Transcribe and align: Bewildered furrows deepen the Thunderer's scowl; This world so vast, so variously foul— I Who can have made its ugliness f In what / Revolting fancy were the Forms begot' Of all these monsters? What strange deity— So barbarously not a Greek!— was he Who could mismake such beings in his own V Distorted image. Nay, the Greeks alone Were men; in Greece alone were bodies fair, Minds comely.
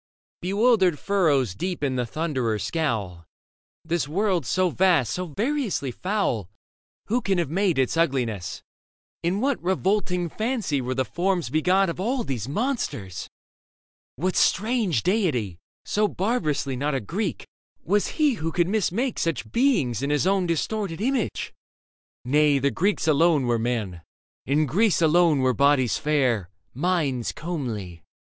Bewildered 0.41 0.97
furrows 0.97 1.53
deepen 1.53 1.95
the 1.95 2.07
Thunderer's 2.07 2.63
scowl; 2.63 3.23
This 3.85 4.07
world 4.07 4.47
so 4.47 4.71
vast, 4.71 5.13
so 5.13 5.27
variously 5.27 5.91
foul— 5.91 6.49
I 6.51 6.57
Who 7.09 7.21
can 7.21 7.37
have 7.37 7.51
made 7.51 7.77
its 7.77 7.95
ugliness 7.95 8.63
f 8.63 8.63
In 9.21 9.41
what 9.41 9.61
/ 9.63 9.63
Revolting 9.63 10.27
fancy 10.27 10.81
were 10.81 10.95
the 10.95 11.05
Forms 11.05 11.51
begot' 11.51 11.87
Of 11.91 11.99
all 11.99 12.23
these 12.23 12.49
monsters? 12.49 13.29
What 14.15 14.35
strange 14.35 15.03
deity— 15.03 15.59
So 15.95 16.07
barbarously 16.07 16.75
not 16.75 16.95
a 16.95 16.99
Greek!— 16.99 17.45
was 17.93 18.07
he 18.17 18.33
Who 18.41 18.51
could 18.51 18.65
mismake 18.67 19.19
such 19.19 19.51
beings 19.51 20.01
in 20.01 20.09
his 20.09 20.25
own 20.25 20.47
V 20.47 20.55
Distorted 20.55 20.99
image. 20.99 21.53
Nay, 22.25 22.57
the 22.57 22.71
Greeks 22.71 23.07
alone 23.07 23.45
Were 23.45 23.59
men; 23.59 24.01
in 24.47 24.65
Greece 24.65 24.99
alone 24.99 25.41
were 25.41 25.53
bodies 25.53 25.99
fair, 25.99 26.49
Minds 26.73 27.31
comely. 27.31 28.01